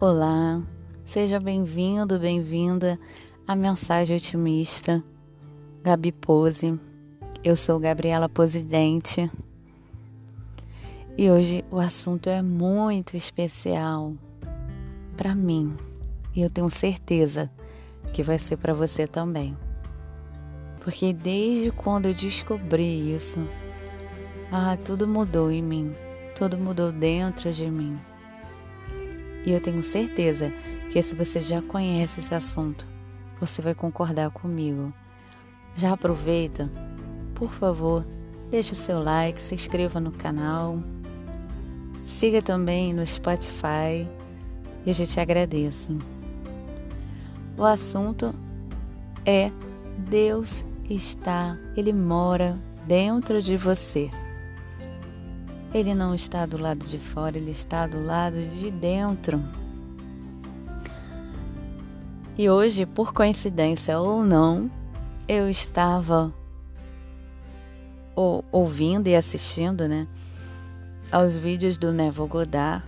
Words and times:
Olá, 0.00 0.62
seja 1.02 1.40
bem-vindo, 1.40 2.20
bem-vinda 2.20 2.96
à 3.44 3.56
Mensagem 3.56 4.16
Otimista, 4.16 5.02
Gabi 5.82 6.12
Pose. 6.12 6.78
Eu 7.42 7.56
sou 7.56 7.80
Gabriela 7.80 8.28
Posidente 8.28 9.28
e 11.16 11.28
hoje 11.28 11.64
o 11.68 11.80
assunto 11.80 12.30
é 12.30 12.40
muito 12.40 13.16
especial 13.16 14.14
para 15.16 15.34
mim 15.34 15.76
e 16.32 16.42
eu 16.42 16.48
tenho 16.48 16.70
certeza 16.70 17.50
que 18.12 18.22
vai 18.22 18.38
ser 18.38 18.56
para 18.56 18.72
você 18.72 19.04
também. 19.04 19.58
Porque 20.80 21.12
desde 21.12 21.72
quando 21.72 22.06
eu 22.06 22.14
descobri 22.14 23.16
isso, 23.16 23.40
ah, 24.52 24.76
tudo 24.76 25.08
mudou 25.08 25.50
em 25.50 25.60
mim, 25.60 25.92
tudo 26.36 26.56
mudou 26.56 26.92
dentro 26.92 27.52
de 27.52 27.68
mim. 27.68 27.98
E 29.44 29.52
eu 29.52 29.60
tenho 29.60 29.82
certeza 29.82 30.52
que 30.90 31.00
se 31.02 31.14
você 31.14 31.40
já 31.40 31.62
conhece 31.62 32.20
esse 32.20 32.34
assunto, 32.34 32.86
você 33.40 33.62
vai 33.62 33.74
concordar 33.74 34.30
comigo. 34.30 34.92
Já 35.76 35.92
aproveita, 35.92 36.70
por 37.34 37.52
favor, 37.52 38.04
deixe 38.50 38.72
o 38.72 38.76
seu 38.76 39.02
like, 39.02 39.40
se 39.40 39.54
inscreva 39.54 40.00
no 40.00 40.10
canal, 40.10 40.82
siga 42.04 42.42
também 42.42 42.92
no 42.92 43.06
Spotify 43.06 44.08
e 44.84 44.90
a 44.90 44.92
gente 44.92 45.20
agradece. 45.20 45.96
O 47.56 47.64
assunto 47.64 48.34
é 49.24 49.50
Deus 50.08 50.64
está, 50.88 51.58
Ele 51.76 51.92
mora 51.92 52.58
dentro 52.86 53.42
de 53.42 53.56
você. 53.56 54.10
Ele 55.72 55.94
não 55.94 56.14
está 56.14 56.46
do 56.46 56.56
lado 56.56 56.86
de 56.86 56.98
fora, 56.98 57.36
ele 57.36 57.50
está 57.50 57.86
do 57.86 58.02
lado 58.02 58.40
de 58.40 58.70
dentro. 58.70 59.42
E 62.38 62.48
hoje, 62.48 62.86
por 62.86 63.12
coincidência 63.12 63.98
ou 63.98 64.24
não, 64.24 64.70
eu 65.28 65.50
estava 65.50 66.32
ouvindo 68.50 69.08
e 69.08 69.14
assistindo, 69.14 69.86
né, 69.86 70.08
aos 71.12 71.36
vídeos 71.36 71.76
do 71.76 71.92
Neville 71.92 72.28
Goddard. 72.28 72.84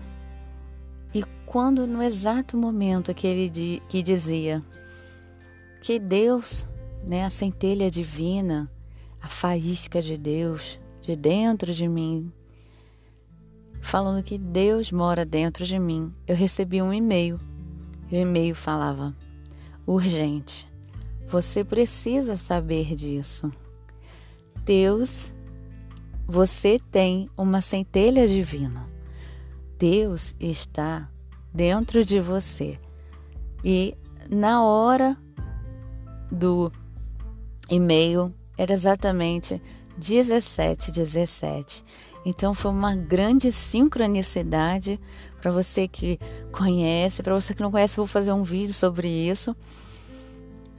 E 1.13 1.23
quando 1.45 1.87
no 1.87 2.03
exato 2.03 2.57
momento 2.57 3.15
que 3.15 3.27
ele 3.27 3.83
que 3.89 4.03
dizia 4.03 4.63
que 5.83 5.99
Deus, 5.99 6.67
né, 7.05 7.25
a 7.25 7.31
centelha 7.31 7.91
divina, 7.91 8.71
a 9.21 9.29
faísca 9.29 10.01
de 10.01 10.17
Deus 10.17 10.81
de 11.01 11.17
dentro 11.17 11.73
de 11.73 11.89
mim, 11.89 12.33
falando 13.81 14.23
que 14.23 14.39
Deus 14.39 14.93
mora 14.93 15.25
dentro 15.25 15.65
de 15.65 15.79
mim, 15.79 16.13
eu 16.27 16.37
recebi 16.37 16.81
um 16.83 16.93
e-mail. 16.93 17.41
E 18.11 18.17
o 18.17 18.21
e-mail 18.21 18.55
falava: 18.55 19.15
urgente, 19.87 20.69
você 21.29 21.65
precisa 21.65 22.37
saber 22.37 22.95
disso. 22.95 23.53
Deus, 24.65 25.35
você 26.27 26.79
tem 26.91 27.29
uma 27.37 27.61
centelha 27.61 28.27
divina. 28.27 28.89
Deus 29.79 30.35
está 30.39 31.09
dentro 31.53 32.05
de 32.05 32.21
você. 32.21 32.79
E 33.65 33.97
na 34.31 34.63
hora 34.63 35.17
do 36.31 36.71
e-mail 37.69 38.35
era 38.57 38.73
exatamente 38.73 39.61
17, 40.01 40.91
17. 40.91 41.85
Então 42.25 42.55
foi 42.55 42.71
uma 42.71 42.97
grande 42.97 43.53
sincronicidade 43.53 44.99
para 45.41 45.51
você 45.51 45.87
que 45.87 46.19
conhece, 46.51 47.23
para 47.23 47.35
você 47.35 47.55
que 47.55 47.63
não 47.63 47.71
conhece, 47.71 47.97
vou 47.97 48.07
fazer 48.07 48.33
um 48.33 48.43
vídeo 48.43 48.73
sobre 48.73 49.09
isso, 49.09 49.55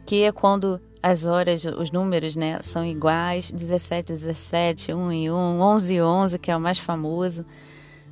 que 0.05 0.23
é 0.23 0.31
quando 0.31 0.81
as 1.01 1.25
horas, 1.25 1.65
os 1.65 1.91
números, 1.91 2.35
né, 2.35 2.59
são 2.61 2.85
iguais, 2.85 3.51
17, 3.51 4.13
17, 4.13 4.93
1 4.93 5.11
e 5.11 5.31
1, 5.31 5.33
11 5.33 6.01
11, 6.01 6.39
que 6.39 6.51
é 6.51 6.57
o 6.57 6.61
mais 6.61 6.77
famoso, 6.77 7.45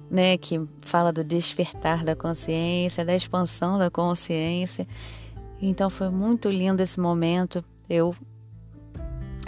né, 0.10 0.38
que 0.38 0.60
fala 0.82 1.12
do 1.12 1.24
despertar 1.24 2.04
da 2.04 2.16
consciência, 2.16 3.06
da 3.06 3.16
expansão 3.16 3.78
da 3.78 3.92
consciência. 3.92 4.88
Então 5.62 5.90
foi 5.90 6.10
muito 6.10 6.50
lindo 6.50 6.82
esse 6.82 7.00
momento. 7.00 7.64
Eu 7.88 8.16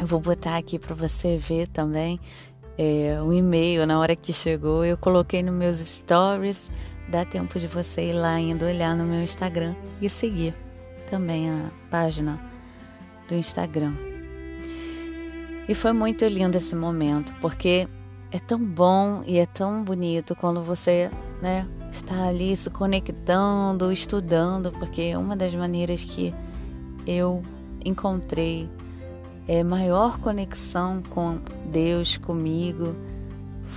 eu 0.01 0.07
vou 0.07 0.19
botar 0.19 0.57
aqui 0.57 0.79
para 0.79 0.95
você 0.95 1.37
ver 1.37 1.67
também 1.67 2.19
é, 2.75 3.21
um 3.21 3.31
e-mail 3.31 3.85
na 3.85 3.99
hora 3.99 4.15
que 4.15 4.33
chegou. 4.33 4.83
Eu 4.83 4.97
coloquei 4.97 5.43
nos 5.43 5.53
meus 5.53 5.77
stories. 5.77 6.71
Dá 7.07 7.23
tempo 7.23 7.59
de 7.59 7.67
você 7.67 8.09
ir 8.09 8.13
lá 8.13 8.39
indo 8.39 8.65
olhar 8.65 8.95
no 8.95 9.03
meu 9.03 9.21
Instagram 9.21 9.75
e 10.01 10.09
seguir 10.09 10.55
também 11.07 11.51
a 11.51 11.69
página 11.91 12.41
do 13.27 13.35
Instagram. 13.35 13.93
E 15.69 15.75
foi 15.75 15.93
muito 15.93 16.25
lindo 16.25 16.57
esse 16.57 16.75
momento, 16.75 17.31
porque 17.39 17.87
é 18.31 18.39
tão 18.39 18.57
bom 18.57 19.21
e 19.27 19.37
é 19.37 19.45
tão 19.45 19.83
bonito 19.83 20.35
quando 20.35 20.63
você 20.63 21.11
né, 21.43 21.67
está 21.91 22.27
ali 22.27 22.57
se 22.57 22.71
conectando, 22.71 23.91
estudando, 23.91 24.71
porque 24.71 25.15
uma 25.15 25.35
das 25.35 25.53
maneiras 25.53 26.03
que 26.03 26.33
eu 27.05 27.43
encontrei 27.85 28.67
é, 29.51 29.65
maior 29.65 30.17
conexão 30.17 31.03
com 31.09 31.37
Deus, 31.65 32.15
comigo, 32.15 32.95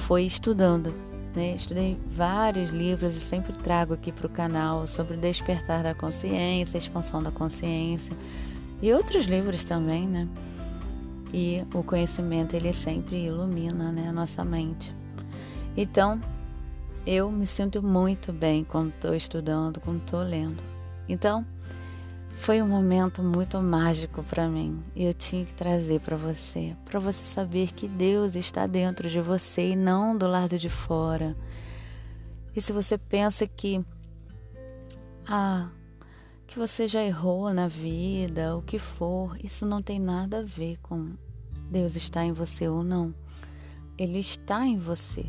foi 0.06 0.22
estudando. 0.22 0.94
Né? 1.34 1.56
Estudei 1.56 1.98
vários 2.06 2.70
livros 2.70 3.16
e 3.16 3.20
sempre 3.20 3.52
trago 3.54 3.92
aqui 3.92 4.12
para 4.12 4.28
o 4.28 4.30
canal 4.30 4.86
sobre 4.86 5.16
despertar 5.16 5.82
da 5.82 5.92
consciência, 5.92 6.78
expansão 6.78 7.20
da 7.20 7.32
consciência 7.32 8.16
e 8.80 8.92
outros 8.92 9.24
livros 9.26 9.64
também, 9.64 10.06
né? 10.06 10.28
E 11.32 11.64
o 11.74 11.82
conhecimento 11.82 12.54
ele 12.54 12.72
sempre 12.72 13.26
ilumina 13.26 13.90
né, 13.90 14.06
a 14.08 14.12
nossa 14.12 14.44
mente. 14.44 14.94
Então, 15.76 16.20
eu 17.04 17.32
me 17.32 17.48
sinto 17.48 17.82
muito 17.82 18.32
bem 18.32 18.62
quando 18.62 18.90
estou 18.90 19.12
estudando, 19.12 19.80
quando 19.80 20.02
estou 20.02 20.22
lendo. 20.22 20.62
Então, 21.08 21.44
foi 22.38 22.60
um 22.60 22.68
momento 22.68 23.22
muito 23.22 23.60
mágico 23.62 24.22
para 24.22 24.48
mim 24.48 24.82
e 24.94 25.04
eu 25.04 25.14
tinha 25.14 25.44
que 25.44 25.52
trazer 25.52 26.00
para 26.00 26.16
você, 26.16 26.76
para 26.84 27.00
você 27.00 27.24
saber 27.24 27.72
que 27.72 27.88
Deus 27.88 28.36
está 28.36 28.66
dentro 28.66 29.08
de 29.08 29.20
você 29.20 29.70
e 29.70 29.76
não 29.76 30.16
do 30.16 30.26
lado 30.26 30.58
de 30.58 30.68
fora. 30.68 31.36
E 32.54 32.60
se 32.60 32.72
você 32.72 32.98
pensa 32.98 33.46
que 33.46 33.84
ah, 35.26 35.68
que 36.46 36.58
você 36.58 36.86
já 36.86 37.02
errou 37.02 37.52
na 37.52 37.66
vida, 37.66 38.56
o 38.56 38.62
que 38.62 38.78
for, 38.78 39.36
isso 39.42 39.64
não 39.64 39.80
tem 39.80 39.98
nada 39.98 40.40
a 40.40 40.42
ver 40.42 40.78
com 40.82 41.14
Deus 41.70 41.96
está 41.96 42.24
em 42.24 42.32
você 42.32 42.68
ou 42.68 42.84
não. 42.84 43.14
Ele 43.98 44.18
está 44.18 44.66
em 44.66 44.76
você. 44.76 45.26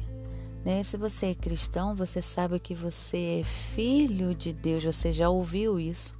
Né? 0.63 0.83
Se 0.83 0.97
você 0.97 1.27
é 1.27 1.35
cristão, 1.35 1.95
você 1.95 2.21
sabe 2.21 2.59
que 2.59 2.75
você 2.75 3.39
é 3.41 3.43
filho 3.43 4.35
de 4.35 4.51
Deus, 4.51 4.83
você 4.83 5.11
já 5.11 5.29
ouviu 5.29 5.79
isso. 5.79 6.15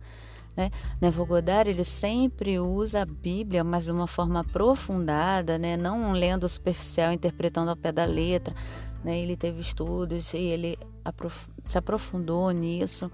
Né? 0.56 0.72
Neville 1.02 1.26
Goddard 1.26 1.70
ele 1.70 1.84
sempre 1.84 2.60
usa 2.60 3.02
a 3.02 3.06
Bíblia, 3.06 3.64
mas 3.64 3.86
de 3.86 3.92
uma 3.92 4.08
forma 4.08 4.40
aprofundada, 4.40 5.58
né? 5.58 5.76
não 5.76 6.12
lendo 6.12 6.48
superficial, 6.48 7.12
interpretando 7.12 7.70
ao 7.70 7.76
pé 7.76 7.92
da 7.92 8.06
letra. 8.06 8.56
Né? 9.04 9.20
Ele 9.20 9.36
teve 9.36 9.60
estudos 9.60 10.34
e 10.34 10.38
ele 10.38 10.80
aprof 11.04 11.48
se 11.66 11.78
aprofundou 11.78 12.52
nisso. 12.52 13.12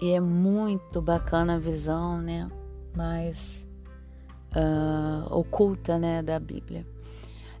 E 0.00 0.10
é 0.10 0.20
muito 0.20 1.00
bacana 1.00 1.54
a 1.54 1.58
visão 1.58 2.20
né? 2.20 2.50
mais 2.96 3.66
uh, 4.56 5.32
oculta 5.32 5.98
né? 5.98 6.22
da 6.22 6.40
Bíblia. 6.40 6.86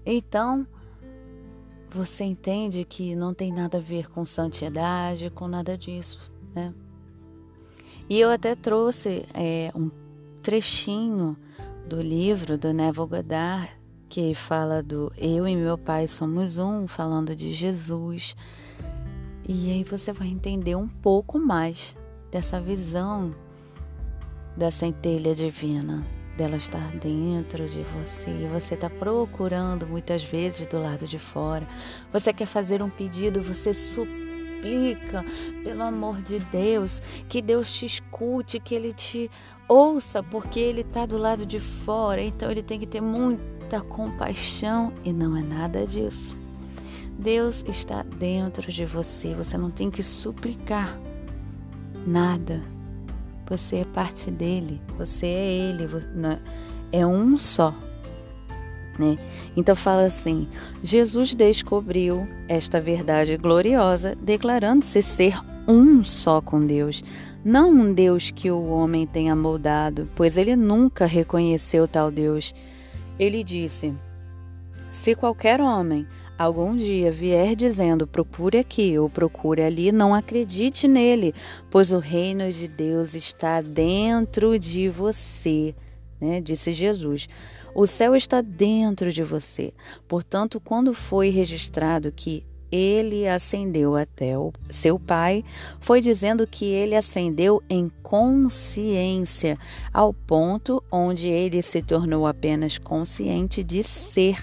Então, 0.04 0.66
você 1.88 2.24
entende 2.24 2.84
que 2.84 3.14
não 3.14 3.32
tem 3.32 3.52
nada 3.52 3.78
a 3.78 3.80
ver 3.80 4.10
com 4.10 4.24
santidade, 4.24 5.30
com 5.30 5.46
nada 5.46 5.78
disso, 5.78 6.32
né? 6.54 6.74
E 8.12 8.20
eu 8.20 8.30
até 8.30 8.54
trouxe 8.54 9.24
é, 9.32 9.72
um 9.74 9.90
trechinho 10.42 11.34
do 11.88 11.98
livro 12.02 12.58
do 12.58 12.70
Neville 12.70 13.06
Goddard, 13.06 13.70
que 14.06 14.34
fala 14.34 14.82
do 14.82 15.10
Eu 15.16 15.48
e 15.48 15.56
meu 15.56 15.78
pai 15.78 16.06
somos 16.06 16.58
um, 16.58 16.86
falando 16.86 17.34
de 17.34 17.54
Jesus. 17.54 18.36
E 19.48 19.70
aí 19.70 19.82
você 19.82 20.12
vai 20.12 20.28
entender 20.28 20.76
um 20.76 20.86
pouco 20.86 21.38
mais 21.38 21.96
dessa 22.30 22.60
visão 22.60 23.34
da 24.58 24.70
centelha 24.70 25.34
divina, 25.34 26.06
dela 26.36 26.56
estar 26.56 26.94
dentro 26.98 27.66
de 27.66 27.82
você. 27.82 28.46
Você 28.52 28.74
está 28.74 28.90
procurando 28.90 29.86
muitas 29.86 30.22
vezes 30.22 30.66
do 30.66 30.78
lado 30.78 31.06
de 31.06 31.18
fora. 31.18 31.66
Você 32.12 32.30
quer 32.30 32.44
fazer 32.44 32.82
um 32.82 32.90
pedido, 32.90 33.40
você 33.40 33.72
supõe 33.72 34.31
suplica, 34.62 35.24
pelo 35.64 35.82
amor 35.82 36.22
de 36.22 36.38
Deus, 36.38 37.02
que 37.28 37.42
Deus 37.42 37.72
te 37.72 37.86
escute, 37.86 38.60
que 38.60 38.74
Ele 38.74 38.92
te 38.92 39.30
ouça, 39.68 40.22
porque 40.22 40.60
Ele 40.60 40.82
está 40.82 41.04
do 41.04 41.18
lado 41.18 41.44
de 41.44 41.58
fora, 41.58 42.22
então 42.22 42.50
Ele 42.50 42.62
tem 42.62 42.78
que 42.78 42.86
ter 42.86 43.00
muita 43.00 43.80
compaixão 43.80 44.92
e 45.04 45.12
não 45.12 45.36
é 45.36 45.42
nada 45.42 45.84
disso. 45.86 46.36
Deus 47.18 47.64
está 47.66 48.02
dentro 48.02 48.70
de 48.70 48.84
você, 48.84 49.34
você 49.34 49.58
não 49.58 49.70
tem 49.70 49.90
que 49.90 50.02
suplicar, 50.02 50.98
nada. 52.06 52.62
Você 53.48 53.78
é 53.78 53.84
parte 53.84 54.30
dele, 54.30 54.80
você 54.96 55.26
é 55.26 55.52
ele, 55.70 55.86
é 56.90 57.06
um 57.06 57.36
só. 57.36 57.74
Né? 58.98 59.16
Então 59.56 59.74
fala 59.74 60.04
assim: 60.04 60.48
Jesus 60.82 61.34
descobriu 61.34 62.26
esta 62.48 62.80
verdade 62.80 63.36
gloriosa, 63.36 64.16
declarando-se 64.20 65.02
ser 65.02 65.38
um 65.66 66.02
só 66.02 66.40
com 66.40 66.66
Deus, 66.66 67.02
não 67.44 67.70
um 67.70 67.92
Deus 67.92 68.30
que 68.30 68.50
o 68.50 68.66
homem 68.66 69.06
tenha 69.06 69.34
moldado, 69.34 70.08
pois 70.14 70.36
ele 70.36 70.54
nunca 70.56 71.06
reconheceu 71.06 71.88
tal 71.88 72.10
Deus. 72.10 72.54
Ele 73.18 73.42
disse: 73.42 73.94
Se 74.90 75.14
qualquer 75.14 75.60
homem 75.60 76.06
algum 76.38 76.76
dia 76.76 77.10
vier 77.10 77.54
dizendo 77.54 78.06
procure 78.06 78.58
aqui 78.58 78.98
ou 78.98 79.08
procure 79.08 79.62
ali, 79.62 79.92
não 79.92 80.14
acredite 80.14 80.88
nele, 80.88 81.34
pois 81.70 81.92
o 81.92 81.98
reino 81.98 82.50
de 82.50 82.68
Deus 82.68 83.14
está 83.14 83.60
dentro 83.60 84.58
de 84.58 84.88
você, 84.88 85.74
né? 86.22 86.40
disse 86.40 86.72
Jesus. 86.72 87.28
O 87.74 87.86
céu 87.86 88.14
está 88.14 88.40
dentro 88.40 89.10
de 89.10 89.22
você. 89.22 89.72
Portanto, 90.06 90.60
quando 90.60 90.94
foi 90.94 91.30
registrado 91.30 92.12
que 92.12 92.44
ele 92.70 93.28
ascendeu 93.28 93.94
até 93.94 94.38
o 94.38 94.50
seu 94.70 94.98
pai, 94.98 95.44
foi 95.78 96.00
dizendo 96.00 96.46
que 96.46 96.64
ele 96.64 96.96
ascendeu 96.96 97.62
em 97.68 97.90
consciência, 98.02 99.58
ao 99.92 100.14
ponto 100.14 100.82
onde 100.90 101.28
ele 101.28 101.60
se 101.60 101.82
tornou 101.82 102.26
apenas 102.26 102.78
consciente 102.78 103.62
de 103.62 103.82
ser, 103.82 104.42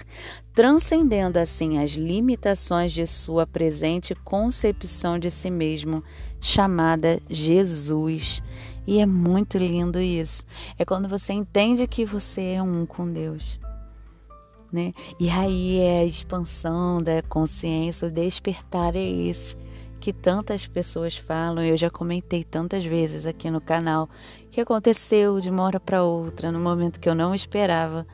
transcendendo 0.54 1.38
assim 1.38 1.78
as 1.78 1.92
limitações 1.92 2.92
de 2.92 3.06
sua 3.06 3.46
presente 3.46 4.14
concepção 4.14 5.18
de 5.18 5.30
si 5.30 5.50
mesmo, 5.50 6.02
chamada 6.40 7.20
Jesus. 7.28 8.40
E 8.86 8.98
é 8.98 9.06
muito 9.06 9.58
lindo 9.58 10.00
isso. 10.00 10.44
É 10.78 10.84
quando 10.84 11.08
você 11.08 11.32
entende 11.32 11.86
que 11.86 12.04
você 12.04 12.54
é 12.54 12.62
um 12.62 12.84
com 12.86 13.10
Deus. 13.10 13.60
Né? 14.72 14.92
E 15.18 15.28
aí 15.28 15.78
é 15.80 16.00
a 16.00 16.04
expansão 16.04 17.02
da 17.02 17.22
consciência, 17.22 18.06
o 18.06 18.10
despertar 18.10 18.94
é 18.94 19.02
isso 19.02 19.56
que 20.00 20.12
tantas 20.14 20.66
pessoas 20.66 21.14
falam, 21.14 21.62
eu 21.62 21.76
já 21.76 21.90
comentei 21.90 22.42
tantas 22.42 22.84
vezes 22.84 23.26
aqui 23.26 23.50
no 23.50 23.60
canal, 23.60 24.08
que 24.50 24.60
aconteceu 24.60 25.38
de 25.38 25.50
uma 25.50 25.62
hora 25.62 25.78
para 25.78 26.02
outra, 26.02 26.50
no 26.50 26.58
momento 26.58 26.98
que 26.98 27.08
eu 27.08 27.14
não 27.14 27.34
esperava, 27.34 28.06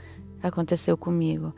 aconteceu 0.43 0.97
comigo. 0.97 1.55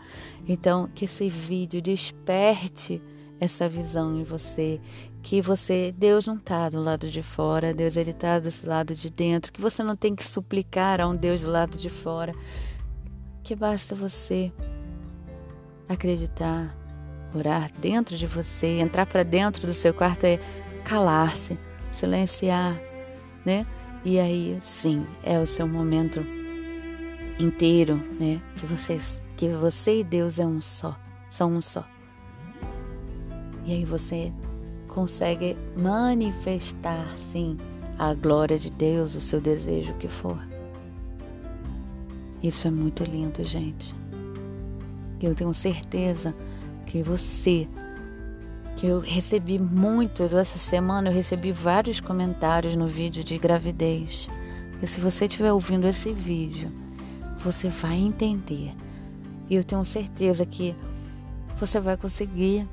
Então, 0.47 0.89
que 0.95 1.05
esse 1.05 1.29
vídeo 1.29 1.81
desperte 1.81 3.03
essa 3.41 3.69
visão 3.69 4.17
em 4.17 4.25
você, 4.25 4.81
que 5.23 5.41
você, 5.41 5.95
Deus 5.97 6.27
não 6.27 6.37
está 6.37 6.69
do 6.69 6.81
lado 6.81 7.11
de 7.11 7.23
fora, 7.23 7.73
Deus 7.73 7.97
ele 7.97 8.11
está 8.11 8.39
do 8.39 8.49
lado 8.65 8.95
de 8.95 9.11
dentro, 9.11 9.53
que 9.53 9.61
você 9.61 9.83
não 9.83 9.95
tem 9.95 10.15
que 10.15 10.27
suplicar 10.27 11.01
a 11.01 11.07
um 11.07 11.15
Deus 11.15 11.43
do 11.43 11.51
lado 11.51 11.77
de 11.79 11.89
fora, 11.89 12.35
que 13.43 13.55
basta 13.55 13.95
você 13.95 14.53
acreditar, 15.89 16.77
orar 17.35 17.71
dentro 17.81 18.17
de 18.17 18.27
você, 18.27 18.79
entrar 18.79 19.07
para 19.07 19.23
dentro 19.23 19.67
do 19.67 19.73
seu 19.73 19.95
quarto 19.95 20.25
é 20.25 20.39
calar-se, 20.85 21.59
silenciar, 21.93 22.79
né? 23.45 23.67
E 24.05 24.19
aí, 24.19 24.59
sim, 24.61 25.07
é 25.23 25.39
o 25.39 25.47
seu 25.47 25.67
momento 25.67 26.25
inteiro, 27.39 27.97
né? 28.19 28.41
Que 28.57 28.67
vocês, 28.67 29.23
que 29.37 29.49
você 29.49 30.01
e 30.01 30.05
Deus 30.05 30.39
é 30.39 30.47
um 30.47 30.61
só, 30.61 30.97
são 31.29 31.53
um 31.53 31.63
só. 31.63 31.85
E 33.65 33.73
aí 33.73 33.85
você 33.85 34.33
consegue 34.89 35.57
manifestar, 35.77 37.07
sim, 37.17 37.57
a 37.99 38.15
glória 38.15 38.59
de 38.59 38.71
Deus, 38.71 39.15
o 39.15 39.21
seu 39.21 39.41
desejo 39.41 39.95
que 39.95 40.09
for. 40.09 40.39
Isso 42.43 42.67
é 42.67 42.71
muito 42.71 43.03
lindo, 43.05 43.43
gente. 43.45 43.95
Eu 45.21 45.35
tenho 45.35 45.53
certeza 45.53 46.35
que 46.87 47.03
você, 47.03 47.69
que 48.77 48.87
eu 48.87 49.01
recebi 49.01 49.59
muitos 49.59 50.33
essa 50.33 50.57
semana, 50.57 51.11
eu 51.11 51.15
recebi 51.15 51.51
vários 51.51 52.01
comentários 52.01 52.77
no 52.77 52.87
vídeo 52.87 53.25
de 53.25 53.37
gravidez. 53.37 54.29
E 54.81 54.87
se 54.87 55.01
você 55.01 55.27
estiver 55.27 55.53
ouvindo 55.53 55.89
esse 55.89 56.13
vídeo, 56.13 56.71
você 57.39 57.69
vai 57.69 57.97
entender. 57.97 58.75
E 59.49 59.55
eu 59.55 59.65
tenho 59.65 59.85
certeza 59.85 60.45
que 60.45 60.75
você 61.57 61.81
vai 61.81 61.97
conseguir. 61.97 62.69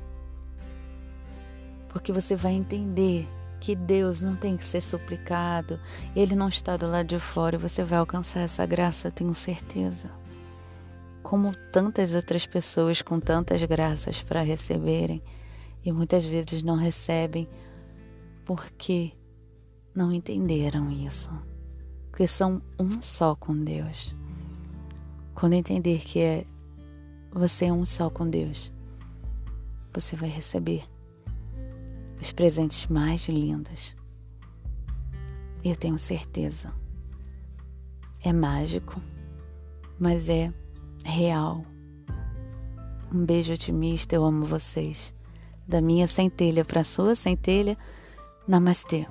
Porque 1.88 2.12
você 2.12 2.36
vai 2.36 2.52
entender 2.52 3.26
que 3.58 3.74
Deus 3.74 4.20
não 4.20 4.36
tem 4.36 4.56
que 4.56 4.64
ser 4.64 4.82
suplicado, 4.82 5.80
Ele 6.14 6.34
não 6.34 6.48
está 6.48 6.76
do 6.76 6.86
lado 6.86 7.06
de 7.06 7.18
fora 7.18 7.56
e 7.56 7.58
você 7.58 7.82
vai 7.82 7.98
alcançar 7.98 8.40
essa 8.40 8.66
graça, 8.66 9.08
eu 9.08 9.12
tenho 9.12 9.34
certeza. 9.34 10.10
Como 11.22 11.54
tantas 11.72 12.14
outras 12.14 12.46
pessoas 12.46 13.00
com 13.00 13.18
tantas 13.18 13.64
graças 13.64 14.22
para 14.22 14.42
receberem 14.42 15.22
e 15.82 15.90
muitas 15.90 16.26
vezes 16.26 16.62
não 16.62 16.76
recebem 16.76 17.48
porque 18.44 19.12
não 19.94 20.12
entenderam 20.12 20.90
isso. 20.90 21.30
Porque 22.10 22.26
são 22.26 22.62
um 22.78 23.00
só 23.02 23.34
com 23.34 23.56
Deus. 23.56 24.14
Quando 25.36 25.52
entender 25.52 25.98
que 25.98 26.18
é 26.18 26.46
você 27.30 27.66
é 27.66 27.72
um 27.72 27.84
só 27.84 28.08
com 28.08 28.28
Deus, 28.28 28.72
você 29.92 30.16
vai 30.16 30.30
receber 30.30 30.82
os 32.18 32.32
presentes 32.32 32.86
mais 32.86 33.28
lindos. 33.28 33.94
Eu 35.62 35.76
tenho 35.76 35.98
certeza. 35.98 36.72
É 38.24 38.32
mágico, 38.32 38.98
mas 40.00 40.30
é 40.30 40.50
real. 41.04 41.66
Um 43.12 43.26
beijo 43.26 43.52
otimista, 43.52 44.14
eu 44.14 44.24
amo 44.24 44.46
vocês. 44.46 45.14
Da 45.68 45.82
minha 45.82 46.06
centelha 46.06 46.64
para 46.64 46.82
sua 46.82 47.14
centelha, 47.14 47.76
namastê. 48.48 49.06